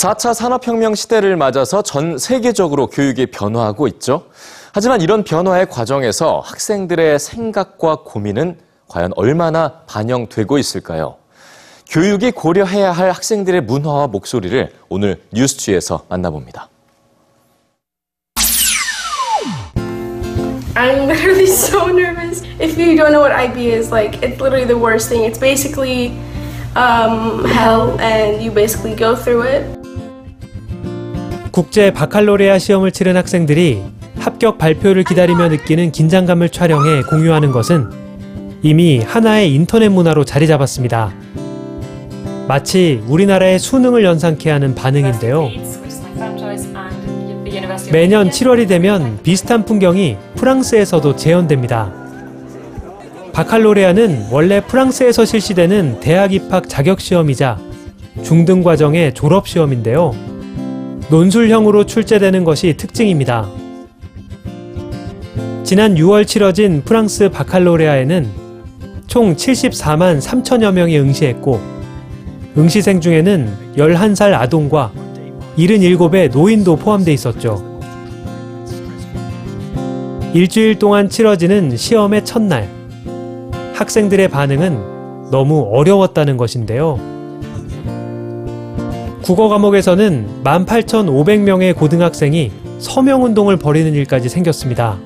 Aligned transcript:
4차 0.00 0.32
산업혁명 0.32 0.94
시대를 0.94 1.36
맞아서 1.36 1.82
전 1.82 2.16
세계적으로 2.16 2.86
교육이 2.86 3.26
변화하고 3.26 3.86
있죠. 3.88 4.24
하지만 4.72 5.02
이런 5.02 5.24
변화의 5.24 5.68
과정에서 5.68 6.40
학생들의 6.40 7.18
생각과 7.18 7.96
고민은 7.96 8.56
과연 8.88 9.12
얼마나 9.14 9.82
반영되고 9.86 10.56
있을까요? 10.56 11.16
교육이 11.86 12.30
고려해야 12.30 12.92
할 12.92 13.10
학생들의 13.10 13.60
문화와 13.60 14.06
목소리를 14.06 14.72
오늘 14.88 15.20
뉴스취에서 15.34 16.04
만나봅니다. 16.08 16.70
I'm 20.76 21.10
literally 21.10 21.44
so 21.44 21.88
nervous. 21.88 22.42
If 22.58 22.80
you 22.80 22.96
don't 22.96 23.12
know 23.12 23.20
what 23.20 23.32
IB 23.32 23.68
is, 23.68 23.92
like, 23.92 24.22
it's 24.22 24.40
literally 24.40 24.64
the 24.64 24.78
worst 24.78 25.10
thing. 25.10 25.24
It's 25.24 25.38
basically 25.38 26.16
um, 26.74 27.44
hell, 27.44 28.00
and 28.00 28.42
you 28.42 28.50
basically 28.50 28.96
go 28.96 29.14
through 29.14 29.42
it. 29.42 29.79
국제 31.60 31.92
바칼로레아 31.92 32.58
시험을 32.58 32.90
치른 32.90 33.18
학생들이 33.18 33.82
합격 34.18 34.56
발표를 34.56 35.04
기다리며 35.04 35.48
느끼는 35.48 35.92
긴장감을 35.92 36.48
촬영해 36.48 37.02
공유하는 37.02 37.50
것은 37.52 37.90
이미 38.62 39.00
하나의 39.00 39.52
인터넷 39.52 39.90
문화로 39.90 40.24
자리 40.24 40.46
잡았습니다. 40.46 41.12
마치 42.48 43.02
우리나라의 43.06 43.58
수능을 43.58 44.04
연상케 44.04 44.48
하는 44.48 44.74
반응인데요. 44.74 45.50
매년 47.92 48.30
7월이 48.30 48.66
되면 48.66 49.18
비슷한 49.22 49.66
풍경이 49.66 50.16
프랑스에서도 50.36 51.14
재현됩니다. 51.16 51.92
바칼로레아는 53.34 54.28
원래 54.30 54.62
프랑스에서 54.62 55.26
실시되는 55.26 56.00
대학 56.00 56.32
입학 56.32 56.70
자격 56.70 57.02
시험이자 57.02 57.58
중등 58.22 58.62
과정의 58.62 59.12
졸업 59.12 59.46
시험인데요. 59.46 60.29
논술형으로 61.10 61.86
출제되는 61.86 62.44
것이 62.44 62.74
특징입니다. 62.76 63.48
지난 65.64 65.96
6월 65.96 66.24
치러진 66.24 66.82
프랑스 66.84 67.28
바칼로레아에는 67.30 68.28
총 69.08 69.34
74만 69.34 70.20
3천여 70.20 70.72
명이 70.72 70.98
응시했고 70.98 71.60
응시생 72.56 73.00
중에는 73.00 73.74
11살 73.76 74.34
아동과 74.34 74.92
77의 75.58 76.30
노인도 76.32 76.76
포함돼 76.76 77.12
있었죠. 77.12 77.80
일주일 80.32 80.78
동안 80.78 81.08
치러지는 81.08 81.76
시험의 81.76 82.24
첫날. 82.24 82.68
학생들의 83.74 84.28
반응은 84.28 85.30
너무 85.32 85.68
어려웠다는 85.72 86.36
것인데요. 86.36 87.19
국어 89.30 89.48
과목에서는 89.48 90.42
18,500명의 90.42 91.76
고등학생이 91.76 92.50
서명운동을 92.80 93.58
벌이는 93.58 93.94
일까지 93.94 94.28
생겼습니다. 94.28 94.98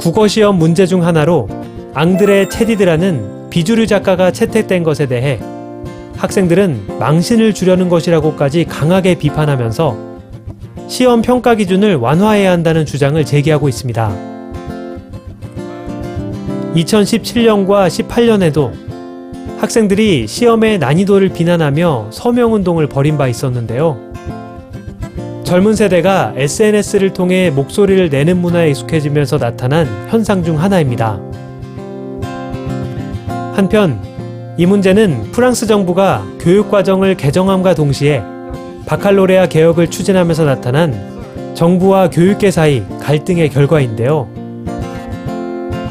국어 0.00 0.26
시험 0.26 0.58
문제 0.58 0.84
중 0.84 1.06
하나로 1.06 1.48
앙드레 1.94 2.48
체디드라는 2.48 3.48
비주류 3.48 3.86
작가가 3.86 4.32
채택된 4.32 4.82
것에 4.82 5.06
대해 5.06 5.38
학생들은 6.16 6.98
망신을 6.98 7.54
주려는 7.54 7.88
것이라고까지 7.88 8.64
강하게 8.64 9.14
비판하면서 9.14 9.96
시험 10.88 11.22
평가 11.22 11.54
기준을 11.54 11.94
완화해야 11.94 12.50
한다는 12.50 12.84
주장을 12.84 13.24
제기하고 13.24 13.68
있습니다. 13.68 14.16
2017년과 16.74 17.86
18년에도 17.86 18.91
학생들이 19.58 20.26
시험의 20.26 20.78
난이도를 20.78 21.30
비난하며 21.30 22.08
서명운동을 22.10 22.88
벌인 22.88 23.16
바 23.16 23.28
있었는데요. 23.28 23.96
젊은 25.44 25.74
세대가 25.74 26.32
SNS를 26.34 27.12
통해 27.12 27.50
목소리를 27.50 28.08
내는 28.08 28.38
문화에 28.38 28.70
익숙해지면서 28.70 29.38
나타난 29.38 29.86
현상 30.08 30.42
중 30.42 30.60
하나입니다. 30.60 31.20
한편, 33.54 34.00
이 34.56 34.66
문제는 34.66 35.30
프랑스 35.32 35.66
정부가 35.66 36.24
교육과정을 36.40 37.16
개정함과 37.16 37.74
동시에 37.74 38.22
바칼로레아 38.86 39.46
개혁을 39.46 39.90
추진하면서 39.90 40.44
나타난 40.44 41.54
정부와 41.54 42.10
교육계 42.10 42.50
사이 42.50 42.82
갈등의 43.00 43.50
결과인데요. 43.50 44.41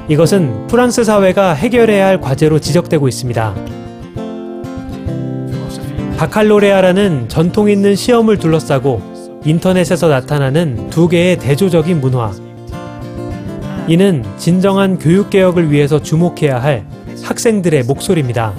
이것은 0.08 0.68
프랑스 0.68 1.04
사회가 1.04 1.54
해결해야 1.54 2.06
할 2.06 2.20
과제로 2.20 2.60
지적되고 2.60 3.08
있습니다. 3.08 3.56
바칼로레아라는 6.18 7.30
전통 7.30 7.70
있는 7.70 7.96
시험을 7.96 8.38
둘러싸고 8.38 9.02
인터넷에서 9.44 10.08
나타나는 10.08 10.90
두 10.90 11.08
개의 11.08 11.40
대조적인 11.40 12.00
문화. 12.00 12.32
이는 13.88 14.24
진정한 14.38 15.00
교육개혁을 15.00 15.72
위해서 15.72 16.02
주목해야 16.02 16.62
할 16.62 16.86
학생들의 17.24 17.84
목소리입니다. 17.84 18.54